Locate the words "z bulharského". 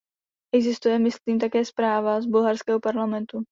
2.21-2.79